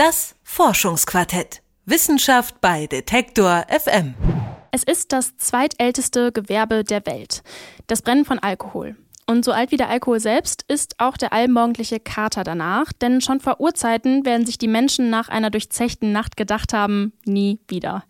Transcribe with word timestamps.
Das 0.00 0.34
Forschungsquartett. 0.44 1.60
Wissenschaft 1.84 2.62
bei 2.62 2.86
Detektor 2.86 3.66
FM. 3.68 4.14
Es 4.70 4.82
ist 4.82 5.12
das 5.12 5.36
zweitälteste 5.36 6.32
Gewerbe 6.32 6.84
der 6.84 7.04
Welt. 7.04 7.42
Das 7.86 8.00
Brennen 8.00 8.24
von 8.24 8.38
Alkohol. 8.38 8.96
Und 9.30 9.44
so 9.44 9.52
alt 9.52 9.70
wie 9.70 9.76
der 9.76 9.88
Alkohol 9.88 10.18
selbst 10.18 10.64
ist 10.66 10.96
auch 10.98 11.16
der 11.16 11.32
allmorgendliche 11.32 12.00
Kater 12.00 12.42
danach, 12.42 12.92
denn 12.92 13.20
schon 13.20 13.38
vor 13.38 13.60
Urzeiten 13.60 14.26
werden 14.26 14.44
sich 14.44 14.58
die 14.58 14.66
Menschen 14.66 15.08
nach 15.08 15.28
einer 15.28 15.50
durchzechten 15.50 16.10
Nacht 16.10 16.36
gedacht 16.36 16.72
haben, 16.72 17.12
nie 17.24 17.60
wieder. 17.68 18.02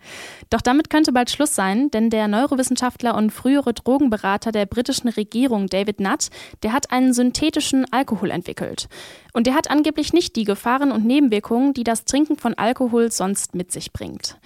Doch 0.48 0.62
damit 0.62 0.88
könnte 0.88 1.12
bald 1.12 1.28
Schluss 1.28 1.54
sein, 1.54 1.90
denn 1.90 2.08
der 2.08 2.26
Neurowissenschaftler 2.26 3.14
und 3.14 3.32
frühere 3.32 3.74
Drogenberater 3.74 4.50
der 4.50 4.64
britischen 4.64 5.10
Regierung 5.10 5.66
David 5.66 6.00
Nutt, 6.00 6.30
der 6.62 6.72
hat 6.72 6.90
einen 6.90 7.12
synthetischen 7.12 7.84
Alkohol 7.92 8.30
entwickelt. 8.30 8.88
Und 9.34 9.46
der 9.46 9.54
hat 9.54 9.70
angeblich 9.70 10.14
nicht 10.14 10.36
die 10.36 10.44
Gefahren 10.44 10.90
und 10.90 11.04
Nebenwirkungen, 11.04 11.74
die 11.74 11.84
das 11.84 12.06
Trinken 12.06 12.38
von 12.38 12.54
Alkohol 12.54 13.12
sonst 13.12 13.54
mit 13.54 13.72
sich 13.72 13.92
bringt. 13.92 14.38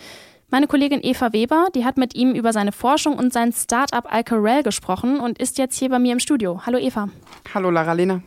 Meine 0.54 0.68
Kollegin 0.68 1.00
Eva 1.02 1.32
Weber, 1.32 1.66
die 1.74 1.84
hat 1.84 1.96
mit 1.96 2.14
ihm 2.14 2.30
über 2.30 2.52
seine 2.52 2.70
Forschung 2.70 3.18
und 3.18 3.32
sein 3.32 3.52
Startup 3.52 4.04
Alcarel 4.08 4.62
gesprochen 4.62 5.18
und 5.18 5.36
ist 5.38 5.58
jetzt 5.58 5.76
hier 5.76 5.88
bei 5.88 5.98
mir 5.98 6.12
im 6.12 6.20
Studio. 6.20 6.60
Hallo 6.64 6.78
Eva. 6.78 7.08
Hallo 7.52 7.72
Lara 7.72 7.92
Lena. 7.92 8.22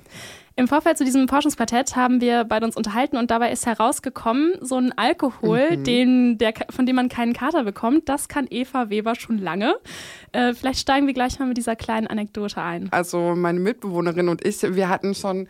Im 0.60 0.68
Vorfeld 0.68 0.98
zu 0.98 1.06
diesem 1.06 1.28
Forschungsquartett 1.28 1.96
haben 1.96 2.20
wir 2.20 2.44
beide 2.44 2.66
uns 2.66 2.76
unterhalten 2.76 3.18
und 3.18 3.30
dabei 3.30 3.52
ist 3.52 3.68
herausgekommen, 3.68 4.56
so 4.60 4.78
ein 4.78 4.92
Alkohol, 4.98 5.78
mhm. 5.78 5.84
den, 5.84 6.38
der, 6.40 6.52
von 6.72 6.88
dem 6.88 6.96
man 6.96 7.10
keinen 7.10 7.34
Kater 7.34 7.64
bekommt, 7.64 8.10
das 8.10 8.28
kann 8.28 8.48
Eva 8.50 8.90
Weber 8.90 9.14
schon 9.14 9.38
lange. 9.38 9.76
Äh, 10.32 10.56
vielleicht 10.56 10.80
steigen 10.80 11.06
wir 11.06 11.14
gleich 11.14 11.38
mal 11.38 11.48
mit 11.48 11.58
dieser 11.58 11.76
kleinen 11.76 12.08
Anekdote 12.08 12.60
ein. 12.60 12.88
Also 12.90 13.36
meine 13.36 13.60
Mitbewohnerin 13.60 14.30
und 14.30 14.44
ich, 14.44 14.64
wir 14.64 14.90
hatten 14.90 15.14
schon 15.14 15.48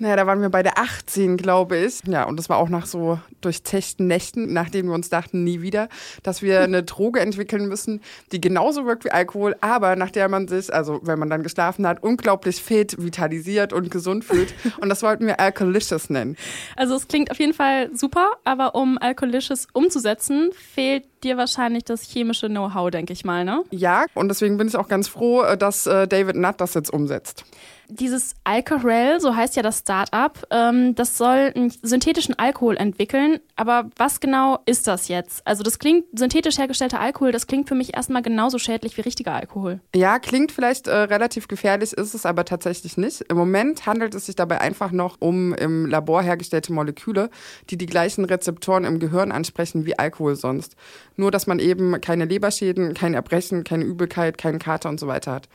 naja, 0.00 0.16
da 0.16 0.26
waren 0.26 0.40
wir 0.40 0.48
bei 0.48 0.62
der 0.62 0.78
18, 0.78 1.36
glaube 1.36 1.76
ich. 1.76 2.00
Ja, 2.06 2.24
und 2.24 2.38
das 2.38 2.48
war 2.48 2.56
auch 2.56 2.70
nach 2.70 2.86
so 2.86 3.20
durchzechten 3.42 4.06
Nächten, 4.06 4.50
nachdem 4.50 4.86
wir 4.86 4.94
uns 4.94 5.10
dachten, 5.10 5.44
nie 5.44 5.60
wieder, 5.60 5.90
dass 6.22 6.40
wir 6.40 6.60
eine 6.62 6.82
Droge 6.82 7.20
entwickeln 7.20 7.68
müssen, 7.68 8.00
die 8.32 8.40
genauso 8.40 8.86
wirkt 8.86 9.04
wie 9.04 9.10
Alkohol, 9.10 9.56
aber 9.60 9.96
nach 9.96 10.10
der 10.10 10.30
man 10.30 10.48
sich, 10.48 10.72
also 10.72 11.00
wenn 11.02 11.18
man 11.18 11.28
dann 11.28 11.42
geschlafen 11.42 11.86
hat, 11.86 12.02
unglaublich 12.02 12.62
fit, 12.62 12.96
vitalisiert 12.98 13.74
und 13.74 13.90
gesund 13.90 14.24
fühlt. 14.30 14.54
Und 14.80 14.88
das 14.88 15.02
wollten 15.02 15.26
wir 15.26 15.40
Alkolicious 15.40 16.10
nennen. 16.10 16.36
Also 16.76 16.94
es 16.94 17.08
klingt 17.08 17.30
auf 17.30 17.38
jeden 17.38 17.54
Fall 17.54 17.90
super, 17.94 18.32
aber 18.44 18.74
um 18.74 18.98
Alkolicious 18.98 19.66
umzusetzen, 19.72 20.50
fehlt 20.52 21.04
dir 21.22 21.36
wahrscheinlich 21.36 21.84
das 21.84 22.02
chemische 22.02 22.48
Know-how, 22.48 22.90
denke 22.90 23.12
ich 23.12 23.24
mal, 23.24 23.44
ne? 23.44 23.62
Ja, 23.70 24.06
und 24.14 24.28
deswegen 24.28 24.56
bin 24.56 24.68
ich 24.68 24.76
auch 24.76 24.88
ganz 24.88 25.08
froh, 25.08 25.42
äh, 25.42 25.56
dass 25.56 25.86
äh, 25.86 26.08
David 26.08 26.36
Nutt 26.36 26.60
das 26.60 26.74
jetzt 26.74 26.92
umsetzt 26.92 27.44
dieses 27.90 28.34
Alcorel, 28.44 29.20
so 29.20 29.34
heißt 29.34 29.56
ja 29.56 29.62
das 29.62 29.80
Startup, 29.80 30.38
ähm, 30.50 30.94
das 30.94 31.18
soll 31.18 31.52
einen 31.54 31.70
synthetischen 31.82 32.38
Alkohol 32.38 32.76
entwickeln. 32.76 33.40
Aber 33.56 33.90
was 33.96 34.20
genau 34.20 34.60
ist 34.66 34.86
das 34.86 35.08
jetzt? 35.08 35.46
Also 35.46 35.62
das 35.62 35.78
klingt, 35.78 36.06
synthetisch 36.18 36.58
hergestellter 36.58 37.00
Alkohol, 37.00 37.32
das 37.32 37.46
klingt 37.46 37.68
für 37.68 37.74
mich 37.74 37.94
erstmal 37.94 38.22
genauso 38.22 38.58
schädlich 38.58 38.96
wie 38.96 39.02
richtiger 39.02 39.34
Alkohol. 39.34 39.80
Ja, 39.94 40.18
klingt 40.18 40.52
vielleicht 40.52 40.86
äh, 40.86 40.94
relativ 40.94 41.48
gefährlich, 41.48 41.92
ist 41.92 42.14
es 42.14 42.26
aber 42.26 42.44
tatsächlich 42.44 42.96
nicht. 42.96 43.22
Im 43.28 43.36
Moment 43.36 43.86
handelt 43.86 44.14
es 44.14 44.26
sich 44.26 44.36
dabei 44.36 44.60
einfach 44.60 44.92
noch 44.92 45.16
um 45.20 45.52
im 45.54 45.86
Labor 45.86 46.22
hergestellte 46.22 46.72
Moleküle, 46.72 47.30
die 47.68 47.76
die 47.76 47.86
gleichen 47.86 48.24
Rezeptoren 48.24 48.84
im 48.84 48.98
Gehirn 48.98 49.32
ansprechen 49.32 49.84
wie 49.84 49.98
Alkohol 49.98 50.36
sonst. 50.36 50.76
Nur, 51.16 51.30
dass 51.30 51.46
man 51.46 51.58
eben 51.58 52.00
keine 52.00 52.24
Leberschäden, 52.24 52.94
kein 52.94 53.14
Erbrechen, 53.14 53.64
keine 53.64 53.84
Übelkeit, 53.84 54.38
keinen 54.38 54.58
Kater 54.58 54.88
und 54.88 55.00
so 55.00 55.06
weiter 55.06 55.32
hat. 55.32 55.48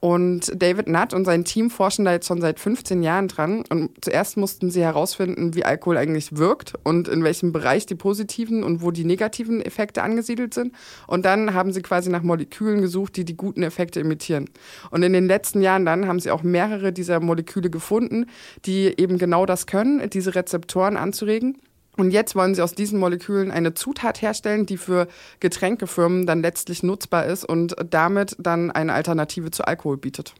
Und 0.00 0.50
David 0.60 0.88
Nutt 0.88 1.12
und 1.12 1.26
sein 1.26 1.44
Team 1.44 1.68
forschen 1.68 2.06
da 2.06 2.12
jetzt 2.12 2.26
schon 2.26 2.40
seit 2.40 2.58
15 2.58 3.02
Jahren 3.02 3.28
dran. 3.28 3.64
Und 3.68 4.02
zuerst 4.02 4.38
mussten 4.38 4.70
sie 4.70 4.82
herausfinden, 4.82 5.54
wie 5.54 5.64
Alkohol 5.64 5.98
eigentlich 5.98 6.38
wirkt 6.38 6.72
und 6.84 7.06
in 7.06 7.22
welchem 7.22 7.52
Bereich 7.52 7.84
die 7.84 7.94
positiven 7.94 8.64
und 8.64 8.80
wo 8.80 8.90
die 8.90 9.04
negativen 9.04 9.60
Effekte 9.60 10.02
angesiedelt 10.02 10.54
sind. 10.54 10.74
Und 11.06 11.26
dann 11.26 11.52
haben 11.52 11.72
sie 11.72 11.82
quasi 11.82 12.08
nach 12.08 12.22
Molekülen 12.22 12.80
gesucht, 12.80 13.16
die 13.16 13.26
die 13.26 13.36
guten 13.36 13.62
Effekte 13.62 14.00
imitieren. 14.00 14.48
Und 14.90 15.02
in 15.02 15.12
den 15.12 15.26
letzten 15.26 15.60
Jahren 15.60 15.84
dann 15.84 16.08
haben 16.08 16.18
sie 16.18 16.30
auch 16.30 16.42
mehrere 16.42 16.94
dieser 16.94 17.20
Moleküle 17.20 17.68
gefunden, 17.68 18.24
die 18.64 18.94
eben 18.98 19.18
genau 19.18 19.44
das 19.44 19.66
können, 19.66 20.08
diese 20.08 20.34
Rezeptoren 20.34 20.96
anzuregen. 20.96 21.58
Und 22.00 22.12
jetzt 22.12 22.34
wollen 22.34 22.54
sie 22.54 22.62
aus 22.62 22.74
diesen 22.74 22.98
Molekülen 22.98 23.50
eine 23.50 23.74
Zutat 23.74 24.22
herstellen, 24.22 24.64
die 24.64 24.78
für 24.78 25.06
Getränkefirmen 25.40 26.24
dann 26.24 26.40
letztlich 26.40 26.82
nutzbar 26.82 27.26
ist 27.26 27.44
und 27.44 27.76
damit 27.90 28.36
dann 28.38 28.70
eine 28.70 28.94
Alternative 28.94 29.50
zu 29.50 29.66
Alkohol 29.66 29.98
bietet. 29.98 30.34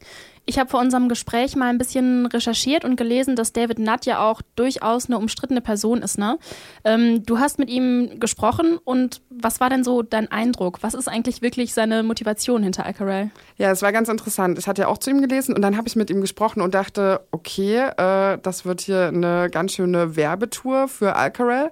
Ich 0.50 0.59
habe 0.59 0.69
vor 0.69 0.81
unserem 0.81 1.09
Gespräch 1.09 1.55
mal 1.55 1.69
ein 1.69 1.78
bisschen 1.78 2.27
recherchiert 2.27 2.84
und 2.84 2.97
gelesen, 2.97 3.37
dass 3.37 3.53
David 3.53 3.78
Nutt 3.78 4.05
ja 4.05 4.28
auch 4.28 4.43
durchaus 4.56 5.06
eine 5.06 5.16
umstrittene 5.16 5.61
Person 5.61 6.03
ist. 6.03 6.19
Ne? 6.19 6.41
Ähm, 6.83 7.22
du 7.25 7.38
hast 7.38 7.61
mit 7.61 7.71
ihm 7.71 8.19
gesprochen 8.19 8.77
und 8.83 9.22
was 9.31 9.61
war 9.61 9.71
denn 9.71 9.84
so 9.84 10.03
dein 10.03 10.28
Eindruck? 10.33 10.78
Was 10.81 10.94
ist 10.94 11.06
eigentlich 11.06 11.41
wirklich 11.41 11.72
seine 11.72 12.03
Motivation 12.03 12.65
hinter 12.65 12.84
Alcarel? 12.84 13.31
Ja, 13.59 13.71
es 13.71 13.81
war 13.81 13.93
ganz 13.93 14.09
interessant. 14.09 14.59
Ich 14.59 14.66
hatte 14.66 14.83
ja 14.83 14.88
auch 14.88 14.99
zu 14.99 15.11
ihm 15.11 15.21
gelesen 15.21 15.55
und 15.55 15.62
dann 15.62 15.77
habe 15.77 15.87
ich 15.87 15.94
mit 15.94 16.11
ihm 16.11 16.21
gesprochen 16.21 16.62
und 16.62 16.75
dachte, 16.75 17.21
okay, 17.31 17.88
äh, 17.97 18.37
das 18.43 18.65
wird 18.65 18.81
hier 18.81 19.06
eine 19.06 19.50
ganz 19.53 19.75
schöne 19.75 20.17
Werbetour 20.17 20.88
für 20.88 21.15
Alcarel. 21.15 21.71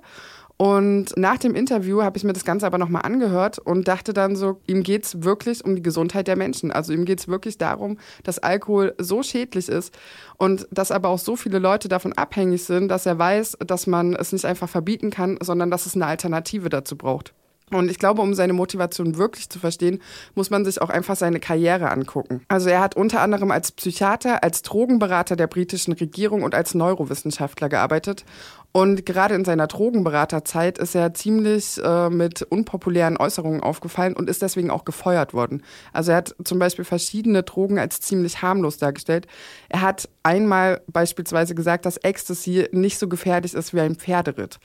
Und 0.58 1.16
nach 1.16 1.38
dem 1.38 1.54
Interview 1.54 2.02
habe 2.02 2.16
ich 2.18 2.24
mir 2.24 2.32
das 2.32 2.44
Ganze 2.44 2.66
aber 2.66 2.78
nochmal 2.78 3.02
angehört 3.02 3.60
und 3.60 3.86
dachte 3.86 4.12
dann 4.12 4.34
so, 4.34 4.60
ihm 4.66 4.82
geht 4.82 5.04
es 5.04 5.22
wirklich 5.22 5.64
um 5.64 5.76
die 5.76 5.82
Gesundheit 5.82 6.26
der 6.26 6.34
Menschen. 6.34 6.72
Also 6.72 6.92
ihm 6.92 7.04
geht 7.04 7.20
es 7.20 7.28
wirklich 7.28 7.58
darum, 7.58 7.96
dass 8.24 8.40
Alkohol 8.40 8.92
so 8.98 9.22
schädlich 9.22 9.68
ist 9.68 9.96
und 10.36 10.66
dass 10.72 10.90
aber 10.90 11.10
auch 11.10 11.20
so 11.20 11.36
viele 11.36 11.60
Leute 11.60 11.88
davon 11.88 12.12
abhängig 12.12 12.64
sind, 12.64 12.88
dass 12.88 13.06
er 13.06 13.16
weiß, 13.16 13.58
dass 13.64 13.86
man 13.86 14.16
es 14.16 14.32
nicht 14.32 14.44
einfach 14.44 14.68
verbieten 14.68 15.10
kann, 15.10 15.38
sondern 15.40 15.70
dass 15.70 15.86
es 15.86 15.94
eine 15.94 16.06
Alternative 16.06 16.68
dazu 16.70 16.96
braucht. 16.96 17.34
Und 17.70 17.90
ich 17.90 17.98
glaube, 17.98 18.22
um 18.22 18.34
seine 18.34 18.52
Motivation 18.52 19.16
wirklich 19.16 19.48
zu 19.50 19.58
verstehen, 19.58 20.00
muss 20.34 20.50
man 20.50 20.64
sich 20.64 20.80
auch 20.80 20.90
einfach 20.90 21.16
seine 21.16 21.40
Karriere 21.40 21.90
angucken. 21.90 22.42
Also 22.48 22.70
er 22.70 22.80
hat 22.80 22.96
unter 22.96 23.20
anderem 23.20 23.50
als 23.50 23.72
Psychiater, 23.72 24.42
als 24.42 24.62
Drogenberater 24.62 25.36
der 25.36 25.46
britischen 25.46 25.92
Regierung 25.92 26.42
und 26.42 26.54
als 26.54 26.74
Neurowissenschaftler 26.74 27.68
gearbeitet. 27.68 28.24
Und 28.72 29.06
gerade 29.06 29.34
in 29.34 29.44
seiner 29.44 29.66
Drogenberaterzeit 29.66 30.78
ist 30.78 30.94
er 30.94 31.14
ziemlich 31.14 31.82
äh, 31.82 32.10
mit 32.10 32.42
unpopulären 32.42 33.16
Äußerungen 33.16 33.62
aufgefallen 33.62 34.14
und 34.14 34.28
ist 34.28 34.42
deswegen 34.42 34.70
auch 34.70 34.84
gefeuert 34.84 35.32
worden. 35.32 35.62
Also 35.92 36.12
er 36.12 36.18
hat 36.18 36.36
zum 36.44 36.58
Beispiel 36.58 36.84
verschiedene 36.84 37.42
Drogen 37.42 37.78
als 37.78 38.00
ziemlich 38.00 38.42
harmlos 38.42 38.76
dargestellt. 38.76 39.26
Er 39.70 39.80
hat 39.80 40.08
einmal 40.22 40.82
beispielsweise 40.86 41.54
gesagt, 41.54 41.86
dass 41.86 41.96
Ecstasy 41.96 42.68
nicht 42.72 42.98
so 42.98 43.08
gefährlich 43.08 43.54
ist 43.54 43.72
wie 43.72 43.80
ein 43.80 43.96
Pferderitt. 43.96 44.58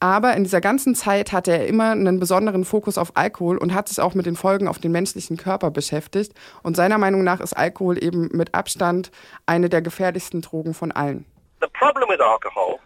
Aber 0.00 0.34
in 0.34 0.44
dieser 0.44 0.60
ganzen 0.60 0.94
Zeit 0.94 1.32
hatte 1.32 1.52
er 1.52 1.66
immer 1.66 1.90
einen 1.90 2.20
besonderen 2.20 2.64
Fokus 2.64 2.98
auf 2.98 3.16
Alkohol 3.16 3.56
und 3.58 3.74
hat 3.74 3.88
sich 3.88 4.00
auch 4.00 4.14
mit 4.14 4.26
den 4.26 4.36
Folgen 4.36 4.68
auf 4.68 4.78
den 4.78 4.92
menschlichen 4.92 5.36
Körper 5.36 5.70
beschäftigt. 5.70 6.34
Und 6.62 6.76
seiner 6.76 6.98
Meinung 6.98 7.24
nach 7.24 7.40
ist 7.40 7.56
Alkohol 7.56 8.02
eben 8.02 8.28
mit 8.32 8.54
Abstand 8.54 9.10
eine 9.46 9.68
der 9.68 9.82
gefährlichsten 9.82 10.40
Drogen 10.40 10.74
von 10.74 10.92
allen. 10.92 11.24
The 11.60 11.66
problem 11.72 12.08
with 12.08 12.20
alcohol 12.20 12.78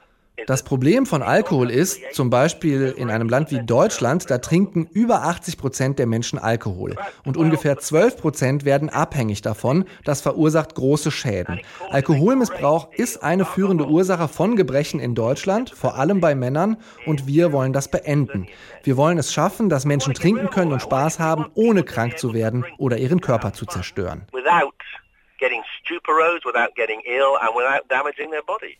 das 0.47 0.62
Problem 0.62 1.06
von 1.06 1.22
Alkohol 1.22 1.70
ist, 1.70 2.00
zum 2.12 2.31
Beispiel 2.31 2.94
in 2.97 3.10
einem 3.10 3.28
Land 3.28 3.50
wie 3.50 3.65
Deutschland, 3.65 4.31
da 4.31 4.38
trinken 4.38 4.88
über 4.93 5.25
80 5.25 5.59
Prozent 5.59 5.98
der 5.98 6.06
Menschen 6.06 6.38
Alkohol. 6.38 6.97
Und 7.25 7.37
ungefähr 7.37 7.78
12 7.78 8.16
Prozent 8.16 8.65
werden 8.65 8.88
abhängig 8.88 9.43
davon. 9.43 9.84
Das 10.04 10.20
verursacht 10.20 10.75
große 10.75 11.10
Schäden. 11.10 11.60
Alkoholmissbrauch 11.91 12.93
ist 12.93 13.22
eine 13.22 13.44
führende 13.44 13.87
Ursache 13.87 14.26
von 14.26 14.56
Gebrechen 14.56 15.00
in 15.00 15.15
Deutschland, 15.15 15.70
vor 15.70 15.97
allem 15.97 16.20
bei 16.20 16.34
Männern. 16.34 16.76
Und 17.06 17.26
wir 17.26 17.53
wollen 17.53 17.72
das 17.72 17.88
beenden. 17.88 18.49
Wir 18.84 18.97
wollen 18.97 19.19
es 19.19 19.32
schaffen, 19.32 19.69
dass 19.69 19.84
Menschen 19.84 20.14
trinken 20.14 20.50
können 20.50 20.72
und 20.72 20.82
Spaß 20.82 21.19
haben, 21.19 21.47
ohne 21.54 21.84
krank 21.84 22.19
zu 22.19 22.34
werden 22.34 22.64
oder 22.78 22.99
ihren 22.99 23.20
Körper 23.20 23.53
zu 23.53 23.66
zerstören 23.66 24.26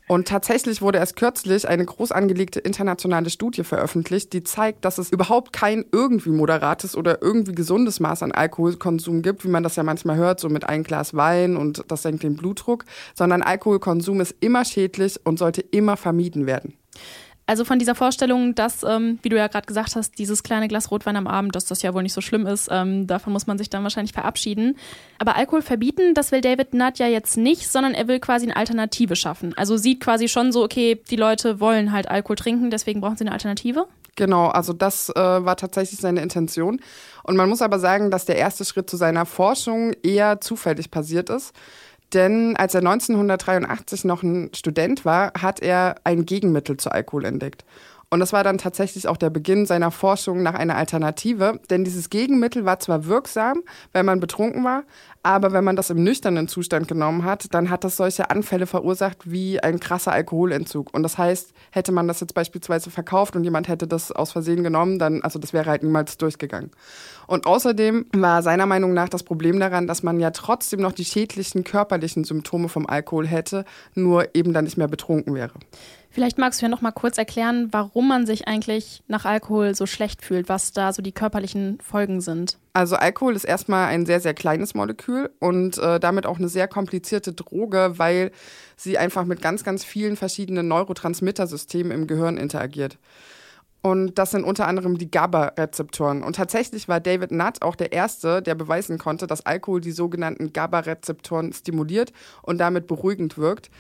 Und 0.09 0.29
tatsächlich 0.29 0.81
wurde 0.81 0.99
erst 0.99 1.17
kürzlich 1.17 1.69
eine 1.69 1.85
groß 1.85 2.13
angelegte 2.13 2.61
internationale 2.61 3.31
Studie 3.31 3.65
veröffentlicht, 3.65 4.33
die 4.33 4.45
zeigt, 4.45 4.85
dass 4.85 4.99
es 4.99 5.11
überhaupt 5.11 5.53
kein 5.53 5.85
irgendwie 5.93 6.31
moderates 6.31 6.97
oder 6.97 7.21
irgendwie 7.21 7.53
gesundes 7.53 8.01
Maß 8.01 8.23
an 8.23 8.33
Alkoholkonsum 8.33 9.23
gibt, 9.23 9.45
wie 9.45 9.49
man 9.49 9.63
das 9.63 9.77
ja 9.77 9.83
manchmal 9.83 10.17
hört, 10.17 10.41
so 10.41 10.49
mit 10.49 10.69
ein 10.69 10.85
Glas 10.85 11.15
Wein 11.15 11.57
und 11.57 11.85
das 11.89 12.03
senkt 12.03 12.23
den 12.23 12.37
Blutdruck, 12.37 12.85
sondern 13.15 13.43
Alkoholkonsum 13.43 14.21
ist 14.21 14.37
immer 14.41 14.65
schädlich 14.65 15.19
und 15.25 15.39
sollte 15.39 15.61
immer 15.61 15.97
vermieden 15.97 16.47
werden. 16.47 16.79
Also 17.53 17.67
von 17.67 17.79
dieser 17.79 17.95
Vorstellung, 17.95 18.55
dass, 18.55 18.83
ähm, 18.83 19.19
wie 19.21 19.29
du 19.29 19.37
ja 19.37 19.47
gerade 19.47 19.67
gesagt 19.67 19.95
hast, 19.95 20.17
dieses 20.17 20.43
kleine 20.43 20.69
Glas 20.69 20.91
Rotwein 20.91 21.17
am 21.17 21.27
Abend, 21.27 21.55
dass 21.55 21.67
das 21.67 21.83
ja 21.83 21.93
wohl 21.93 22.03
nicht 22.03 22.15
so 22.15 22.23
schlimm 22.23 22.47
ist, 22.47 22.71
ähm, 22.73 23.07
davon 23.07 23.35
muss 23.35 23.47
man 23.47 23.59
sich 23.59 23.69
dann 23.69 23.83
wahrscheinlich 23.83 24.15
verabschieden. 24.15 24.79
Aber 25.19 25.37
Alkohol 25.37 25.61
verbieten, 25.61 26.15
das 26.15 26.33
will 26.33 26.41
David 26.41 26.73
Nutt 26.73 26.99
ja 26.99 27.09
jetzt 27.09 27.37
nicht, 27.37 27.69
sondern 27.71 27.93
er 27.93 28.09
will 28.09 28.21
quasi 28.21 28.47
eine 28.47 28.57
Alternative 28.57 29.17
schaffen. 29.17 29.53
Also 29.55 29.77
sieht 29.77 30.01
quasi 30.01 30.29
schon 30.29 30.51
so, 30.51 30.65
okay, 30.65 31.03
die 31.11 31.17
Leute 31.17 31.61
wollen 31.61 31.93
halt 31.93 32.09
Alkohol 32.09 32.37
trinken, 32.37 32.71
deswegen 32.71 33.03
brauchen 33.03 33.19
sie 33.19 33.25
eine 33.25 33.33
Alternative. 33.33 33.87
Genau, 34.17 34.49
also 34.49 34.73
das 34.73 35.11
äh, 35.11 35.15
war 35.15 35.57
tatsächlich 35.59 36.01
seine 36.01 36.23
Intention. 36.23 36.81
Und 37.23 37.37
man 37.37 37.51
muss 37.51 37.61
aber 37.61 37.79
sagen, 37.79 38.11
dass 38.11 38.25
der 38.25 38.37
erste 38.37 38.65
Schritt 38.65 38.89
zu 38.89 38.97
seiner 38.97 39.27
Forschung 39.27 39.93
eher 40.03 40.41
zufällig 40.41 40.91
passiert 40.91 41.29
ist. 41.29 41.53
Denn 42.13 42.57
als 42.57 42.75
er 42.75 42.81
1983 42.81 44.05
noch 44.05 44.23
ein 44.23 44.51
Student 44.55 45.05
war, 45.05 45.33
hat 45.41 45.61
er 45.61 45.97
ein 46.05 46.27
Gegenmittel 46.27 46.77
zu 46.77 46.91
Alkohol 46.91 47.25
entdeckt. 47.25 47.65
Und 48.13 48.21
das 48.21 48.35
war 48.35 48.45
dann 48.45 48.59
tatsächlich 48.59 49.09
auch 49.09 49.17
der 49.17 49.31
Beginn 49.31 49.65
seiner 49.65 49.91
Forschung 49.91 50.43
nach 50.43 50.53
einer 50.53 50.77
Alternative. 50.77 51.59
Denn 51.71 51.83
dieses 51.83 52.11
Gegenmittel 52.11 52.67
war 52.67 52.79
zwar 52.79 53.07
wirksam, 53.07 53.63
wenn 53.95 54.05
man 54.05 54.21
betrunken 54.21 54.63
war, 54.65 54.83
aber 55.23 55.55
wenn 55.55 55.65
man 55.65 55.77
das 55.77 55.89
im 55.89 56.05
nüchternen 56.05 56.47
Zustand 56.47 56.89
genommen 56.89 57.25
hat, 57.25 57.55
dann 57.55 57.71
hat 57.71 57.85
das 57.85 57.97
solche 57.97 58.29
Anfälle 58.29 58.67
verursacht 58.67 59.31
wie 59.31 59.61
ein 59.61 59.81
krasser 59.81 60.13
Alkoholentzug. 60.13 60.93
Und 60.93 61.05
das 61.05 61.17
heißt, 61.17 61.55
hätte 61.71 61.91
man 61.91 62.07
das 62.07 62.21
jetzt 62.21 62.35
beispielsweise 62.35 62.91
verkauft 62.91 63.35
und 63.35 63.45
jemand 63.45 63.69
hätte 63.69 63.87
das 63.87 64.13
aus 64.13 64.33
Versehen 64.33 64.63
genommen, 64.63 64.99
dann, 64.99 65.23
also 65.23 65.39
das 65.39 65.55
wäre 65.55 65.71
halt 65.71 65.83
niemals 65.83 66.19
durchgegangen. 66.19 66.71
Und 67.27 67.47
außerdem 67.47 68.05
war 68.13 68.43
seiner 68.43 68.67
Meinung 68.67 68.93
nach 68.93 69.09
das 69.09 69.23
Problem 69.23 69.59
daran, 69.59 69.87
dass 69.87 70.03
man 70.03 70.21
ja 70.21 70.33
trotzdem 70.33 70.81
noch 70.81 70.93
die 70.93 71.07
schädlichen 71.07 71.65
körperlichen 71.65 72.25
Symptome 72.25 72.69
vom 72.69 72.87
Alkohol 72.87 73.27
hätte, 73.27 73.65
nur 73.95 74.35
eben 74.35 74.53
dann 74.53 74.65
nicht 74.65 74.77
mehr 74.77 74.89
betrunken 74.89 75.35
wäre. 75.35 75.55
Vielleicht 76.13 76.37
magst 76.37 76.61
du 76.61 76.67
ja 76.67 76.69
noch 76.69 76.83
mal 76.83 76.93
kurz 76.93 77.17
erklären, 77.17 77.69
warum 77.71 78.07
man 78.07 78.27
sich 78.27 78.47
eigentlich 78.47 79.03
nach 79.09 79.25
Alkohol 79.25 79.75
so 79.75 79.87
schlecht 79.87 80.23
fühlt, 80.23 80.51
was 80.51 80.73
da 80.73 80.93
so 80.93 81.01
die 81.01 81.13
körperlichen 81.13 81.79
Folgen 81.81 82.21
sind. 82.21 82.59
Also 82.75 82.97
Alkohol 82.97 83.35
ist 83.35 83.45
erstmal 83.45 83.89
ein 83.89 84.05
sehr, 84.05 84.21
sehr 84.21 84.35
kleines 84.35 84.75
Molekül 84.75 85.31
und 85.39 85.79
äh, 85.79 85.99
damit 85.99 86.27
auch 86.27 86.39
eine 86.39 86.49
sehr 86.49 86.69
komplizierte 86.69 87.33
Droge, 87.33 87.95
weil 87.97 88.31
sie 88.77 88.99
einfach 88.99 89.25
mit 89.25 89.41
ganz, 89.41 89.65
ganz 89.65 89.85
vielen 89.85 90.17
verschiedenen 90.17 90.69
Neurotransmittersystemen 90.69 91.93
im 91.93 92.07
Gehirn 92.07 92.37
interagiert. 92.37 92.99
Und 93.83 94.17
das 94.17 94.31
sind 94.31 94.45
unter 94.45 94.69
anderem 94.69 94.97
die 94.97 95.11
GABA-Rezeptoren. 95.11 96.23
Und 96.23 96.37
tatsächlich 96.37 96.87
war 96.87 97.01
David 97.01 97.33
Nutt 97.33 97.63
auch 97.63 97.75
der 97.75 97.93
Erste, 97.93 98.41
der 98.41 98.55
beweisen 98.55 98.97
konnte, 98.97 99.27
dass 99.27 99.45
Alkohol 99.45 99.81
die 99.81 99.91
sogenannten 99.91 100.53
GABA-Rezeptoren 100.53 101.53
stimuliert 101.53 102.13
und 102.43 102.59
damit 102.59 102.87
beruhigend 102.87 103.39
wirkt. 103.39 103.71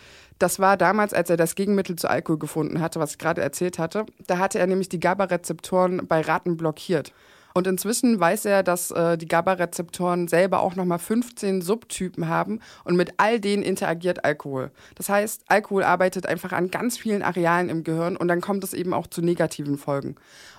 Das 0.40 0.58
war 0.58 0.76
damals, 0.76 1.14
als 1.14 1.31
er 1.31 1.37
das 1.37 1.54
Gegenmittel 1.54 1.94
zu 1.94 2.10
Alkohol 2.10 2.40
gefunden 2.40 2.81
hatte, 2.81 2.99
was 2.99 3.12
ich 3.12 3.19
gerade 3.19 3.40
erzählt 3.40 3.78
hatte. 3.78 4.04
Da 4.26 4.38
hatte 4.38 4.58
er 4.58 4.66
nämlich 4.66 4.88
die 4.88 4.99
GABA-Rezeptoren 4.99 6.05
bei 6.08 6.20
Ratten 6.20 6.56
blockiert. 6.56 7.12
Und 7.54 7.66
inzwischen 7.66 8.19
weiß 8.19 8.44
er, 8.46 8.62
dass 8.62 8.90
äh, 8.90 9.19
die 9.19 9.28
GABA-Rezeptoren 9.28 10.28
selber 10.28 10.60
auch 10.60 10.75
nochmal 10.75 10.99
15 10.99 11.62
Subtypen 11.62 12.28
haben 12.28 12.60
und 12.84 12.96
mit 12.96 13.14
all 13.19 13.40
denen 13.40 13.62
interagiert 13.62 14.25
Alkohol. 14.25 14.70
Das 14.94 15.08
heißt, 15.08 15.44
Alkohol 15.49 15.84
arbeitet 15.84 16.26
einfach 16.26 16.52
an 16.52 16.70
ganz 16.70 16.99
vielen 16.99 17.22
Arealen 17.22 17.69
im 17.69 17.84
Gehirn 17.84 18.16
und 18.16 18.28
dann 18.28 18.40
kommt 18.40 18.64
es 18.64 18.75
eben 18.75 18.94
auch 18.94 19.06
zu 19.06 19.22
negativen 19.22 19.78
Folgen. 19.78 20.16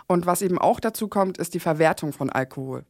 Und 0.07 0.25
was 0.25 0.41
eben 0.41 0.57
auch 0.57 0.79
dazu 0.79 1.07
kommt, 1.07 1.37
ist 1.37 1.53
die 1.53 1.59
Verwertung 1.59 2.13
von 2.13 2.29
Alkohol. 2.29 2.83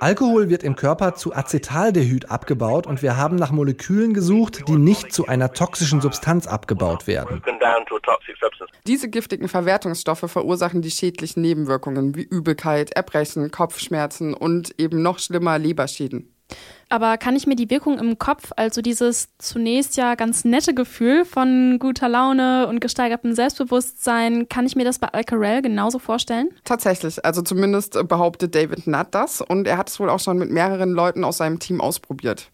Alkohol 0.00 0.48
wird 0.48 0.62
im 0.62 0.76
Körper 0.76 1.14
zu 1.14 1.34
Acetaldehyd 1.34 2.30
abgebaut 2.30 2.86
und 2.86 3.02
wir 3.02 3.16
haben 3.16 3.36
nach 3.36 3.50
Molekülen 3.50 4.12
gesucht, 4.14 4.68
die 4.68 4.76
nicht 4.76 5.12
zu 5.12 5.26
einer 5.26 5.52
toxischen 5.52 6.00
Substanz 6.00 6.46
abgebaut 6.46 7.06
werden. 7.06 7.42
Diese 8.86 9.08
giftigen 9.08 9.48
Verwertungsstoffe 9.48 10.30
verursachen 10.30 10.82
die 10.82 10.90
schädlichen 10.90 11.40
Nebenwirkungen 11.40 12.14
wie 12.14 12.22
Übelkeit, 12.22 12.93
Erbrechen, 12.94 13.50
Kopfschmerzen 13.50 14.34
und 14.34 14.78
eben 14.78 15.02
noch 15.02 15.18
schlimmer 15.18 15.58
Leberschäden. 15.58 16.34
Aber 16.90 17.16
kann 17.16 17.34
ich 17.34 17.46
mir 17.46 17.56
die 17.56 17.70
Wirkung 17.70 17.98
im 17.98 18.18
Kopf, 18.18 18.52
also 18.56 18.82
dieses 18.82 19.28
zunächst 19.38 19.96
ja 19.96 20.14
ganz 20.14 20.44
nette 20.44 20.74
Gefühl 20.74 21.24
von 21.24 21.78
guter 21.78 22.08
Laune 22.08 22.68
und 22.68 22.80
gesteigertem 22.80 23.34
Selbstbewusstsein, 23.34 24.48
kann 24.48 24.66
ich 24.66 24.76
mir 24.76 24.84
das 24.84 24.98
bei 24.98 25.08
Alcarell 25.08 25.62
genauso 25.62 25.98
vorstellen? 25.98 26.50
Tatsächlich, 26.64 27.24
also 27.24 27.42
zumindest 27.42 27.98
behauptet 28.06 28.54
David 28.54 28.86
Nutt 28.86 29.08
das 29.12 29.40
und 29.40 29.66
er 29.66 29.78
hat 29.78 29.88
es 29.88 29.98
wohl 29.98 30.10
auch 30.10 30.20
schon 30.20 30.38
mit 30.38 30.50
mehreren 30.50 30.92
Leuten 30.92 31.24
aus 31.24 31.38
seinem 31.38 31.58
Team 31.58 31.80
ausprobiert. 31.80 32.50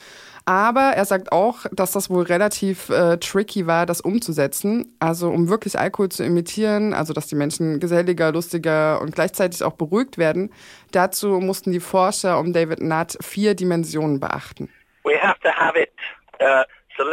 Aber 0.50 0.94
er 0.97 1.05
sagt 1.05 1.31
auch, 1.31 1.67
dass 1.70 1.93
das 1.93 2.11
wohl 2.11 2.25
relativ 2.25 2.88
äh, 2.88 3.19
tricky 3.19 3.69
war, 3.69 3.87
das 3.87 4.00
umzusetzen. 4.00 4.93
Also 4.99 5.31
um 5.31 5.49
wirklich 5.49 5.79
Alkohol 5.79 6.08
zu 6.08 6.25
imitieren, 6.25 6.93
also 6.93 7.12
dass 7.12 7.29
die 7.29 7.37
Menschen 7.37 7.79
geselliger, 7.79 8.32
lustiger 8.32 9.00
und 9.00 9.14
gleichzeitig 9.14 9.62
auch 9.62 9.75
beruhigt 9.75 10.19
werden, 10.19 10.52
dazu 10.91 11.38
mussten 11.38 11.70
die 11.70 11.79
Forscher 11.79 12.41
um 12.41 12.52
David 12.52 12.81
Nutt 12.81 13.17
vier 13.20 13.55
Dimensionen 13.55 14.19
beachten. 14.19 14.69
We 15.05 15.17
have 15.23 15.38
to 15.44 15.50
have 15.50 15.79
it, 15.81 15.91
uh 16.41 16.64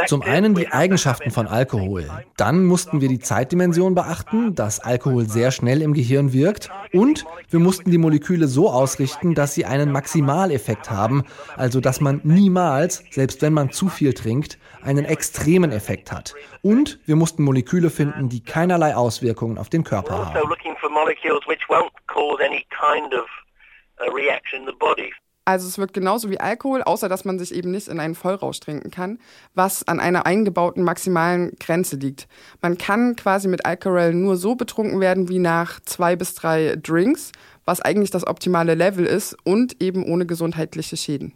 zum 0.07 0.21
einen 0.21 0.56
die 0.56 0.68
Eigenschaften 0.69 1.31
von 1.31 1.47
Alkohol. 1.47 2.09
Dann 2.35 2.65
mussten 2.65 3.01
wir 3.01 3.07
die 3.07 3.19
Zeitdimension 3.19 3.95
beachten, 3.95 4.56
dass 4.56 4.79
Alkohol 4.79 5.25
sehr 5.25 5.51
schnell 5.51 5.81
im 5.81 5.94
Gehirn 5.94 6.33
wirkt. 6.33 6.69
Und 6.94 7.25
wir 7.50 7.59
mussten 7.59 7.91
die 7.91 7.97
Moleküle 7.97 8.47
so 8.47 8.69
ausrichten, 8.69 9.33
dass 9.33 9.53
sie 9.53 9.65
einen 9.65 9.91
Maximaleffekt 9.91 10.89
haben, 10.89 11.24
also 11.56 11.79
dass 11.79 12.01
man 12.01 12.21
niemals, 12.24 13.03
selbst 13.12 13.41
wenn 13.41 13.53
man 13.53 13.71
zu 13.71 13.89
viel 13.89 14.13
trinkt, 14.13 14.57
einen 14.81 15.06
extremen 15.06 15.71
Effekt 15.71 16.12
hat. 16.12 16.33
Und 16.62 17.00
wir 17.06 17.15
mussten 17.15 17.44
Moleküle 17.44 17.89
finden, 17.89 18.30
die 18.30 18.44
keinerlei 18.44 18.95
Auswirkungen 18.95 19.57
auf 19.57 19.69
den 19.69 19.83
Körper 19.83 20.27
haben. 20.27 20.35
Also 25.47 25.65
es 25.69 25.77
wirkt 25.77 25.94
genauso 25.94 26.29
wie 26.29 26.41
Alkohol, 26.41 26.83
außer 26.83 27.07
dass 27.07 27.23
man 27.23 27.39
sich 27.39 27.55
eben 27.55 27.71
nicht 27.71 27.88
in 27.88 28.01
einen 28.01 28.15
Vollrausch 28.15 28.59
trinken 28.59 28.91
kann, 28.91 29.17
was 29.55 29.88
an 29.88 30.01
einer 30.01 30.25
eingebauten 30.25 30.83
maximalen 30.83 31.53
Grenze 31.57 31.95
liegt. 31.95 32.27
Man 32.61 32.77
kann 32.77 33.15
quasi 33.15 33.47
mit 33.47 33.65
Alcohol 33.65 34.13
nur 34.13 34.35
so 34.35 34.55
betrunken 34.55 34.99
werden 34.99 35.29
wie 35.29 35.39
nach 35.39 35.79
zwei 35.85 36.17
bis 36.17 36.35
drei 36.35 36.75
Drinks, 36.75 37.31
was 37.63 37.79
eigentlich 37.79 38.11
das 38.11 38.27
optimale 38.27 38.75
Level 38.75 39.05
ist 39.05 39.38
und 39.45 39.81
eben 39.81 40.03
ohne 40.03 40.25
gesundheitliche 40.25 40.97
Schäden. 40.97 41.31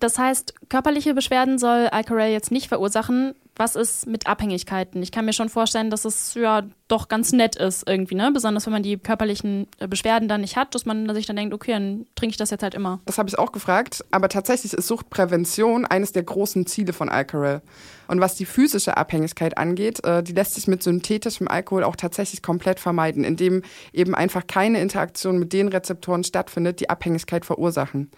Das 0.00 0.18
heißt, 0.18 0.54
körperliche 0.68 1.14
Beschwerden 1.14 1.60
soll 1.60 1.86
Alcohol 1.92 2.22
jetzt 2.22 2.50
nicht 2.50 2.66
verursachen. 2.66 3.36
Was 3.58 3.74
ist 3.74 4.06
mit 4.06 4.28
Abhängigkeiten? 4.28 5.02
Ich 5.02 5.10
kann 5.10 5.24
mir 5.24 5.32
schon 5.32 5.48
vorstellen, 5.48 5.90
dass 5.90 6.04
es 6.04 6.34
ja 6.34 6.62
doch 6.86 7.08
ganz 7.08 7.32
nett 7.32 7.56
ist 7.56 7.88
irgendwie, 7.88 8.14
ne? 8.14 8.30
Besonders 8.32 8.64
wenn 8.66 8.72
man 8.72 8.84
die 8.84 8.96
körperlichen 8.96 9.66
äh, 9.78 9.88
Beschwerden 9.88 10.28
dann 10.28 10.42
nicht 10.42 10.56
hat, 10.56 10.76
dass 10.76 10.86
man 10.86 11.12
sich 11.12 11.26
dann 11.26 11.34
denkt, 11.34 11.52
okay, 11.52 11.72
dann 11.72 12.06
trinke 12.14 12.30
ich 12.30 12.36
das 12.36 12.50
jetzt 12.50 12.62
halt 12.62 12.74
immer. 12.74 13.00
Das 13.04 13.18
habe 13.18 13.28
ich 13.28 13.36
auch 13.36 13.50
gefragt, 13.50 14.04
aber 14.12 14.28
tatsächlich 14.28 14.72
ist 14.72 14.86
Suchtprävention 14.86 15.84
eines 15.84 16.12
der 16.12 16.22
großen 16.22 16.66
Ziele 16.66 16.92
von 16.92 17.08
Alcohol. 17.08 17.60
Und 18.06 18.20
was 18.20 18.36
die 18.36 18.46
physische 18.46 18.96
Abhängigkeit 18.96 19.58
angeht, 19.58 20.04
äh, 20.04 20.22
die 20.22 20.32
lässt 20.32 20.54
sich 20.54 20.68
mit 20.68 20.82
synthetischem 20.82 21.48
Alkohol 21.48 21.82
auch 21.82 21.96
tatsächlich 21.96 22.42
komplett 22.42 22.78
vermeiden, 22.78 23.24
indem 23.24 23.62
eben 23.92 24.14
einfach 24.14 24.46
keine 24.46 24.80
Interaktion 24.80 25.38
mit 25.38 25.52
den 25.52 25.66
Rezeptoren 25.66 26.22
stattfindet, 26.22 26.78
die 26.78 26.90
Abhängigkeit 26.90 27.44
verursachen. 27.44 28.10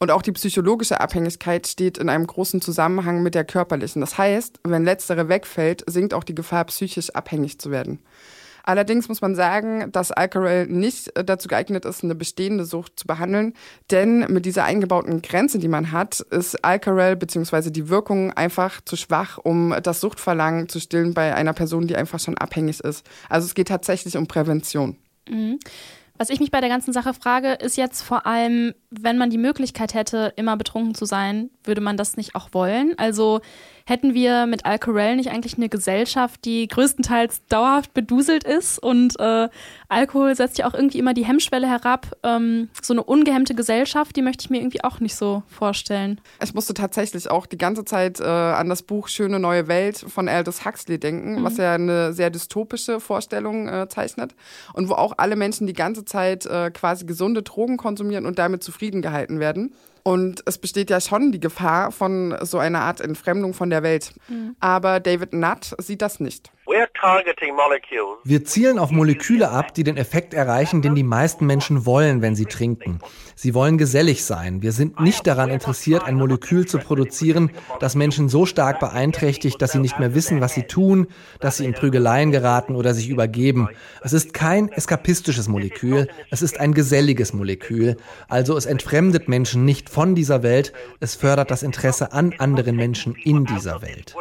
Und 0.00 0.12
auch 0.12 0.22
die 0.22 0.32
psychologische 0.32 1.00
Abhängigkeit 1.00 1.66
steht 1.66 1.98
in 1.98 2.08
einem 2.08 2.26
großen 2.26 2.60
Zusammenhang 2.60 3.22
mit 3.22 3.34
der 3.34 3.44
körperlichen. 3.44 4.00
Das 4.00 4.16
heißt, 4.16 4.60
wenn 4.62 4.84
letztere 4.84 5.28
wegfällt, 5.28 5.82
sinkt 5.88 6.14
auch 6.14 6.24
die 6.24 6.36
Gefahr, 6.36 6.64
psychisch 6.66 7.10
abhängig 7.10 7.58
zu 7.58 7.70
werden. 7.70 7.98
Allerdings 8.68 9.08
muss 9.08 9.22
man 9.22 9.34
sagen, 9.34 9.90
dass 9.92 10.12
Alcohol 10.12 10.66
nicht 10.66 11.10
dazu 11.14 11.48
geeignet 11.48 11.86
ist, 11.86 12.04
eine 12.04 12.14
bestehende 12.14 12.66
Sucht 12.66 13.00
zu 13.00 13.06
behandeln, 13.06 13.54
denn 13.90 14.26
mit 14.28 14.44
dieser 14.44 14.64
eingebauten 14.64 15.22
Grenze, 15.22 15.58
die 15.58 15.68
man 15.68 15.90
hat, 15.90 16.20
ist 16.20 16.62
Alcohol 16.62 17.16
bzw. 17.16 17.70
die 17.70 17.88
Wirkung 17.88 18.30
einfach 18.34 18.82
zu 18.84 18.96
schwach, 18.96 19.38
um 19.38 19.74
das 19.82 20.00
Suchtverlangen 20.02 20.68
zu 20.68 20.80
stillen 20.80 21.14
bei 21.14 21.34
einer 21.34 21.54
Person, 21.54 21.86
die 21.86 21.96
einfach 21.96 22.20
schon 22.20 22.36
abhängig 22.36 22.80
ist. 22.80 23.06
Also 23.30 23.46
es 23.46 23.54
geht 23.54 23.68
tatsächlich 23.68 24.18
um 24.18 24.26
Prävention. 24.26 24.98
Mhm. 25.30 25.58
Was 26.18 26.30
ich 26.30 26.40
mich 26.40 26.50
bei 26.50 26.60
der 26.60 26.68
ganzen 26.68 26.92
Sache 26.92 27.14
frage, 27.14 27.52
ist 27.52 27.76
jetzt 27.76 28.02
vor 28.02 28.26
allem, 28.26 28.74
wenn 28.90 29.18
man 29.18 29.30
die 29.30 29.38
Möglichkeit 29.38 29.94
hätte, 29.94 30.32
immer 30.34 30.56
betrunken 30.56 30.96
zu 30.96 31.04
sein, 31.04 31.48
würde 31.62 31.80
man 31.80 31.96
das 31.96 32.16
nicht 32.16 32.34
auch 32.34 32.48
wollen? 32.52 32.98
Also 32.98 33.40
hätten 33.88 34.12
wir 34.12 34.44
mit 34.44 34.66
Alcorell 34.66 35.16
nicht 35.16 35.30
eigentlich 35.30 35.56
eine 35.56 35.70
Gesellschaft, 35.70 36.44
die 36.44 36.68
größtenteils 36.68 37.46
dauerhaft 37.48 37.94
beduselt 37.94 38.44
ist 38.44 38.78
und 38.78 39.18
äh, 39.18 39.48
Alkohol 39.88 40.36
setzt 40.36 40.58
ja 40.58 40.68
auch 40.68 40.74
irgendwie 40.74 40.98
immer 40.98 41.14
die 41.14 41.24
Hemmschwelle 41.24 41.66
herab. 41.66 42.14
Ähm, 42.22 42.68
so 42.82 42.92
eine 42.92 43.02
ungehemmte 43.02 43.54
Gesellschaft, 43.54 44.14
die 44.14 44.20
möchte 44.20 44.44
ich 44.44 44.50
mir 44.50 44.58
irgendwie 44.58 44.84
auch 44.84 45.00
nicht 45.00 45.16
so 45.16 45.42
vorstellen. 45.48 46.20
Ich 46.42 46.52
musste 46.52 46.74
tatsächlich 46.74 47.30
auch 47.30 47.46
die 47.46 47.56
ganze 47.56 47.86
Zeit 47.86 48.20
äh, 48.20 48.24
an 48.24 48.68
das 48.68 48.82
Buch 48.82 49.08
Schöne 49.08 49.38
neue 49.38 49.68
Welt 49.68 49.96
von 49.96 50.28
Aldous 50.28 50.66
Huxley 50.66 51.00
denken, 51.00 51.40
mhm. 51.40 51.44
was 51.44 51.56
ja 51.56 51.72
eine 51.72 52.12
sehr 52.12 52.28
dystopische 52.28 53.00
Vorstellung 53.00 53.68
äh, 53.68 53.88
zeichnet 53.88 54.34
und 54.74 54.90
wo 54.90 54.94
auch 54.94 55.14
alle 55.16 55.36
Menschen 55.36 55.66
die 55.66 55.72
ganze 55.72 56.04
Zeit 56.04 56.44
äh, 56.44 56.70
quasi 56.70 57.06
gesunde 57.06 57.42
Drogen 57.42 57.78
konsumieren 57.78 58.26
und 58.26 58.38
damit 58.38 58.62
zufrieden 58.62 59.00
gehalten 59.00 59.40
werden. 59.40 59.72
Und 60.02 60.42
es 60.46 60.58
besteht 60.58 60.90
ja 60.90 61.00
schon 61.00 61.32
die 61.32 61.40
Gefahr 61.40 61.92
von 61.92 62.36
so 62.42 62.58
einer 62.58 62.80
Art 62.80 63.00
Entfremdung 63.00 63.54
von 63.54 63.70
der 63.70 63.82
Welt. 63.82 64.12
Mhm. 64.28 64.56
Aber 64.60 65.00
David 65.00 65.32
Nutt 65.32 65.74
sieht 65.78 66.02
das 66.02 66.20
nicht. 66.20 66.52
Wir 68.24 68.44
zielen 68.44 68.78
auf 68.78 68.90
Moleküle 68.90 69.50
ab, 69.50 69.72
die 69.72 69.84
den 69.84 69.96
Effekt 69.96 70.34
erreichen, 70.34 70.82
den 70.82 70.94
die 70.94 71.02
meisten 71.02 71.46
Menschen 71.46 71.86
wollen, 71.86 72.20
wenn 72.20 72.36
sie 72.36 72.44
trinken. 72.44 72.98
Sie 73.34 73.54
wollen 73.54 73.78
gesellig 73.78 74.22
sein. 74.22 74.60
Wir 74.60 74.72
sind 74.72 75.00
nicht 75.00 75.26
daran 75.26 75.48
interessiert, 75.48 76.04
ein 76.04 76.16
Molekül 76.16 76.66
zu 76.66 76.76
produzieren, 76.78 77.52
das 77.80 77.94
Menschen 77.94 78.28
so 78.28 78.44
stark 78.44 78.80
beeinträchtigt, 78.80 79.62
dass 79.62 79.72
sie 79.72 79.78
nicht 79.78 79.98
mehr 79.98 80.14
wissen, 80.14 80.42
was 80.42 80.52
sie 80.52 80.64
tun, 80.64 81.06
dass 81.40 81.56
sie 81.56 81.64
in 81.64 81.72
Prügeleien 81.72 82.32
geraten 82.32 82.76
oder 82.76 82.92
sich 82.92 83.08
übergeben. 83.08 83.70
Es 84.02 84.12
ist 84.12 84.34
kein 84.34 84.68
eskapistisches 84.68 85.48
Molekül, 85.48 86.08
es 86.30 86.42
ist 86.42 86.60
ein 86.60 86.74
geselliges 86.74 87.32
Molekül. 87.32 87.96
Also 88.28 88.58
es 88.58 88.66
entfremdet 88.66 89.26
Menschen 89.26 89.64
nicht 89.64 89.78
nicht 89.78 89.87
von 89.88 90.14
dieser 90.14 90.42
Welt, 90.42 90.72
es 91.00 91.16
fördert 91.16 91.50
das 91.50 91.62
Interesse 91.62 92.12
an 92.12 92.34
anderen 92.38 92.76
Menschen 92.76 93.14
in 93.14 93.44
dieser 93.44 93.82
Welt. 93.82 94.14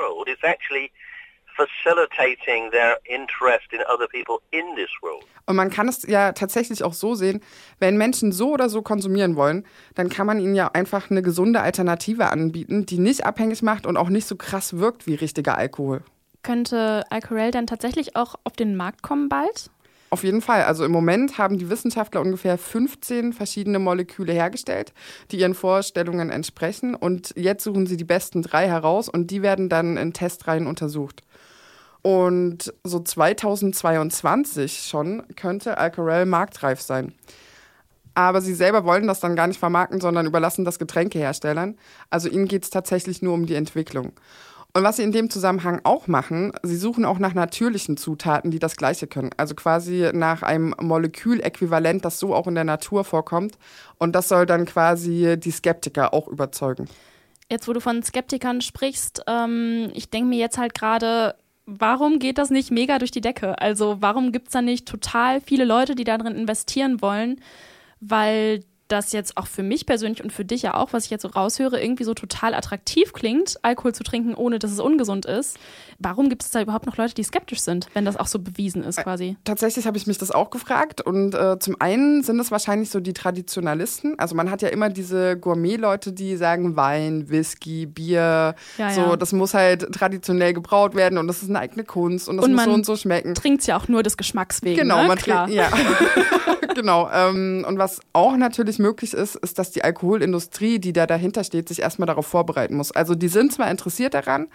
Und 5.46 5.56
man 5.56 5.70
kann 5.70 5.88
es 5.88 6.04
ja 6.04 6.32
tatsächlich 6.34 6.84
auch 6.84 6.94
so 6.94 7.16
sehen, 7.16 7.42
wenn 7.80 7.98
Menschen 7.98 8.32
so 8.32 8.52
oder 8.52 8.70
so 8.70 8.82
konsumieren 8.82 9.36
wollen, 9.36 9.66
dann 9.96 10.10
kann 10.10 10.28
man 10.28 10.40
ihnen 10.40 10.56
ja 10.56 10.68
einfach 10.74 11.10
eine 11.10 11.22
gesunde 11.22 11.62
Alternative 11.62 12.28
anbieten, 12.30 12.86
die 12.86 13.00
nicht 13.00 13.26
abhängig 13.26 13.64
macht 13.64 13.86
und 13.86 13.98
auch 13.98 14.10
nicht 14.10 14.28
so 14.28 14.36
krass 14.36 14.78
wirkt 14.78 15.08
wie 15.08 15.16
richtiger 15.16 15.58
Alkohol. 15.58 16.04
Könnte 16.44 17.04
Alcorel 17.10 17.52
dann 17.52 17.68
tatsächlich 17.68 18.16
auch 18.16 18.36
auf 18.44 18.54
den 18.54 18.78
Markt 18.78 19.02
kommen 19.02 19.28
bald? 19.28 19.70
Auf 20.10 20.24
jeden 20.24 20.42
Fall. 20.42 20.64
Also 20.64 20.86
im 20.86 20.92
Moment 20.92 21.38
haben 21.38 21.58
die 21.58 21.70
Wissenschaftler 21.70 22.22
ungefähr 22.22 22.58
15 22.58 23.34
verschiedene 23.34 23.78
Moleküle 23.80 24.32
hergestellt, 24.32 24.94
die 25.32 25.40
ihren 25.40 25.54
Vorstellungen 25.54 26.30
entsprechen. 26.30 26.96
Und 26.96 27.34
jetzt 27.36 27.64
suchen 27.64 27.88
sie 27.88 27.98
die 27.98 28.06
besten 28.06 28.42
drei 28.42 28.68
heraus 28.68 29.10
und 29.10 29.32
die 29.32 29.42
werden 29.42 29.68
dann 29.68 29.98
in 29.98 30.14
Testreihen 30.14 30.66
untersucht. 30.66 31.24
Und 32.04 32.74
so 32.86 33.00
2022 33.00 34.86
schon 34.88 35.24
könnte 35.36 35.78
Alcorel 35.78 36.26
marktreif 36.26 36.80
sein. 36.80 37.14
Aber 38.14 38.40
sie 38.40 38.56
selber 38.56 38.86
wollen 38.86 39.08
das 39.08 39.20
dann 39.20 39.36
gar 39.36 39.48
nicht 39.48 39.60
vermarkten, 39.60 40.00
sondern 40.00 40.26
überlassen 40.26 40.64
das 40.64 40.80
Getränkeherstellern. 40.80 41.78
Also 42.10 42.30
ihnen 42.30 42.48
geht 42.48 42.64
es 42.64 42.70
tatsächlich 42.70 43.22
nur 43.22 43.34
um 43.34 43.46
die 43.46 43.56
Entwicklung. 43.56 44.14
Und 44.78 44.84
was 44.84 44.98
sie 44.98 45.02
in 45.02 45.12
dem 45.12 45.32
Zusammenhang 45.32 45.82
auch 45.86 46.06
machen, 46.06 46.52
sie 46.62 46.76
suchen 46.76 47.04
auch 47.04 47.18
nach 47.18 47.34
natürlichen 47.34 47.98
Zutaten, 47.98 48.52
die 48.52 48.60
das 48.60 48.76
Gleiche 48.76 49.08
können. 49.08 49.32
Also 49.36 49.56
quasi 49.56 50.12
nach 50.14 50.44
einem 50.44 50.76
Moleküläquivalent, 50.80 52.06
das 52.06 52.20
so 52.20 52.36
auch 52.36 52.46
in 52.46 52.54
der 52.54 52.64
Natur 52.64 53.04
vorkommt. 53.04 53.58
Und 53.98 54.14
das 54.14 54.28
soll 54.28 54.46
dann 54.46 54.68
quasi 54.68 55.36
die 55.40 55.50
Skeptiker 55.50 56.14
auch 56.14 56.28
überzeugen. 56.28 56.88
Jetzt, 57.50 57.68
wo 57.68 57.74
du 57.74 57.80
von 57.80 58.04
Skeptikern 58.04 58.62
sprichst, 58.62 59.24
ähm, 59.26 59.90
ich 59.96 60.12
denke 60.12 60.30
mir 60.30 60.38
jetzt 60.38 60.60
halt 60.60 60.76
gerade, 60.76 61.34
warum 61.66 62.20
geht 62.20 62.38
das 62.38 62.52
nicht 62.52 62.70
mega 62.70 63.00
durch 63.00 63.10
die 63.10 63.22
Decke? 63.22 63.60
Also 63.60 63.98
warum 64.02 64.32
gibt 64.32 64.50
es 64.50 64.54
da 64.54 64.62
nicht 64.62 64.88
total 64.88 65.42
viele 65.42 65.66
Leute, 65.66 65.96
die 65.96 66.04
darin 66.04 66.36
investieren 66.36 67.02
wollen? 67.02 67.42
Weil 68.00 68.60
das 68.88 69.12
jetzt 69.12 69.38
auch 69.38 69.48
für 69.48 69.64
mich 69.64 69.86
persönlich 69.86 70.24
und 70.24 70.32
für 70.32 70.46
dich 70.46 70.62
ja 70.62 70.76
auch, 70.76 70.94
was 70.94 71.06
ich 71.06 71.12
jetzt 71.12 71.24
so 71.24 71.28
raushöre, 71.28 71.82
irgendwie 71.82 72.04
so 72.04 72.14
total 72.14 72.54
attraktiv 72.54 73.14
klingt, 73.14 73.58
Alkohol 73.62 73.94
zu 73.94 74.04
trinken, 74.04 74.34
ohne 74.34 74.60
dass 74.60 74.72
es 74.72 74.80
ungesund 74.80 75.26
ist. 75.26 75.58
Warum 76.00 76.30
gibt 76.30 76.44
es 76.44 76.52
da 76.52 76.62
überhaupt 76.62 76.86
noch 76.86 76.98
Leute, 76.98 77.14
die 77.14 77.24
skeptisch 77.24 77.62
sind, 77.62 77.88
wenn 77.94 78.06
das 78.06 78.18
auch 78.18 78.28
so 78.28 78.40
bewiesen 78.40 78.84
ist 78.84 78.98
quasi? 78.98 79.36
Tatsächlich 79.44 79.88
habe 79.88 79.98
ich 79.98 80.08
mich 80.08 80.18
das 80.18 80.32
auch 80.32 80.50
gefragt 80.50 81.02
und 81.02 81.34
äh, 81.34 81.60
zum 81.60 81.76
einen 81.80 82.24
sind 82.24 82.40
es 82.40 82.52
wahrscheinlich 82.52 82.90
so 82.90 83.00
die 83.00 83.14
Traditionalisten. 83.14 84.18
Also 84.20 84.36
man 84.36 84.52
hat 84.52 84.62
ja 84.62 84.70
immer 84.70 84.90
diese 84.90 85.38
Gourmet-Leute, 85.38 86.14
die 86.14 86.38
sagen 86.38 86.76
Wein, 86.76 87.30
Whisky, 87.30 87.86
Bier, 87.86 88.56
ja, 88.78 88.92
so 88.92 89.02
ja. 89.02 89.16
das 89.16 89.34
muss 89.34 89.54
halt 89.54 89.92
traditionell 89.94 90.54
gebraut 90.54 90.96
werden 90.96 91.18
und 91.18 91.28
das 91.28 91.42
ist 91.42 91.50
eine 91.50 91.60
eigene 91.60 91.84
Kunst 91.84 92.30
und 92.30 92.38
das 92.38 92.46
und 92.46 92.54
muss 92.54 92.64
so 92.64 92.72
und 92.72 92.86
so 92.86 92.96
schmecken. 92.96 93.36
Trinkt 93.36 93.66
ja 93.68 93.78
auch 93.78 93.88
nur 93.88 94.04
des 94.04 94.18
Geschmacks 94.18 94.62
wegen. 94.64 94.80
Genau, 94.82 95.02
ne? 95.02 95.08
man 95.08 95.18
trinkt 95.18 95.50
ja. 95.50 95.70
genau. 96.76 97.10
Ähm, 97.12 97.66
und 97.68 97.78
was 97.78 98.00
auch 98.14 98.38
natürlich 98.38 98.77
möglich 98.80 99.14
ist, 99.14 99.36
ist, 99.36 99.60
dass 99.60 99.72
die 99.72 99.84
Alkoholindustrie, 99.84 100.80
die 100.80 100.94
da 100.94 101.06
dahinter 101.06 101.44
steht, 101.44 101.68
sich 101.68 101.82
erstmal 101.82 102.08
darauf 102.08 102.28
vorbereiten 102.28 102.76
muss. 102.76 102.92
Also 102.92 103.16
die 103.16 103.28
sind 103.28 103.54
zwar 103.54 103.70
interessiert 103.70 104.14
daran, 104.14 104.48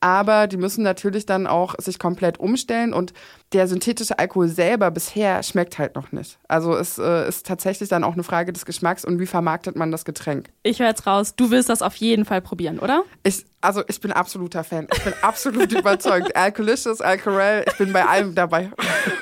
aber 0.00 0.46
die 0.46 0.56
müssen 0.56 0.82
natürlich 0.82 1.26
dann 1.26 1.46
auch 1.46 1.74
sich 1.78 1.98
komplett 1.98 2.40
umstellen 2.40 2.92
und 2.92 3.12
der 3.52 3.66
synthetische 3.66 4.18
Alkohol 4.18 4.48
selber 4.48 4.90
bisher 4.90 5.42
schmeckt 5.42 5.78
halt 5.78 5.94
noch 5.94 6.12
nicht. 6.12 6.38
Also 6.48 6.74
es 6.76 6.98
äh, 6.98 7.28
ist 7.28 7.46
tatsächlich 7.46 7.88
dann 7.88 8.04
auch 8.04 8.14
eine 8.14 8.22
Frage 8.22 8.52
des 8.52 8.64
Geschmacks 8.64 9.04
und 9.04 9.18
wie 9.18 9.26
vermarktet 9.26 9.76
man 9.76 9.90
das 9.90 10.04
Getränk. 10.04 10.50
Ich 10.62 10.78
höre 10.78 10.88
jetzt 10.88 11.06
raus, 11.06 11.34
du 11.36 11.50
willst 11.50 11.68
das 11.68 11.82
auf 11.82 11.96
jeden 11.96 12.24
Fall 12.24 12.40
probieren, 12.40 12.78
oder? 12.78 13.02
Ich, 13.22 13.44
also 13.60 13.82
ich 13.88 14.00
bin 14.00 14.12
absoluter 14.12 14.64
Fan. 14.64 14.86
Ich 14.94 15.02
bin 15.02 15.12
absolut 15.22 15.72
überzeugt. 15.78 16.34
Alcoholicious, 16.36 17.00
Alcorel, 17.00 17.64
ich 17.66 17.76
bin 17.76 17.92
bei 17.92 18.06
allem 18.06 18.34
dabei. 18.34 18.70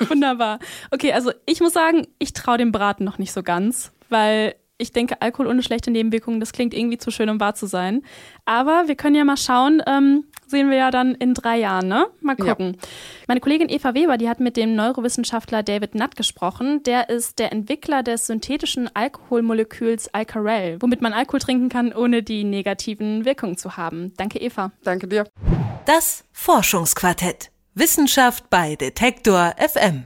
Wunderbar. 0.07 0.59
Okay, 0.91 1.11
also 1.11 1.31
ich 1.45 1.59
muss 1.59 1.73
sagen, 1.73 2.07
ich 2.19 2.33
traue 2.33 2.57
dem 2.57 2.71
Braten 2.71 3.03
noch 3.03 3.17
nicht 3.17 3.33
so 3.33 3.43
ganz, 3.43 3.91
weil 4.09 4.55
ich 4.79 4.93
denke, 4.93 5.21
Alkohol 5.21 5.47
ohne 5.47 5.61
schlechte 5.61 5.91
Nebenwirkungen, 5.91 6.39
das 6.39 6.53
klingt 6.53 6.73
irgendwie 6.73 6.97
zu 6.97 7.11
schön, 7.11 7.29
um 7.29 7.39
wahr 7.39 7.53
zu 7.53 7.67
sein. 7.67 8.01
Aber 8.45 8.87
wir 8.87 8.95
können 8.95 9.15
ja 9.15 9.25
mal 9.25 9.37
schauen, 9.37 9.83
ähm, 9.85 10.23
sehen 10.47 10.69
wir 10.69 10.77
ja 10.77 10.89
dann 10.89 11.15
in 11.15 11.33
drei 11.33 11.59
Jahren, 11.59 11.89
ne? 11.89 12.07
Mal 12.21 12.37
gucken. 12.37 12.77
Ja. 12.79 12.87
Meine 13.27 13.41
Kollegin 13.41 13.69
Eva 13.69 13.93
Weber, 13.93 14.17
die 14.17 14.29
hat 14.29 14.39
mit 14.39 14.55
dem 14.55 14.75
Neurowissenschaftler 14.75 15.63
David 15.63 15.95
Nutt 15.95 16.15
gesprochen. 16.15 16.81
Der 16.83 17.09
ist 17.09 17.39
der 17.39 17.51
Entwickler 17.51 18.03
des 18.03 18.25
synthetischen 18.25 18.89
Alkoholmoleküls 18.95 20.13
Alcarel, 20.13 20.77
womit 20.81 21.01
man 21.01 21.11
Alkohol 21.11 21.41
trinken 21.41 21.67
kann, 21.67 21.93
ohne 21.93 22.23
die 22.23 22.45
negativen 22.45 23.25
Wirkungen 23.25 23.57
zu 23.57 23.75
haben. 23.75 24.13
Danke, 24.15 24.39
Eva. 24.39 24.71
Danke 24.83 25.07
dir. 25.07 25.25
Das 25.85 26.23
Forschungsquartett. 26.31 27.51
Wissenschaft 27.75 28.49
bei 28.49 28.75
Detektor 28.75 29.55
FM. 29.57 30.05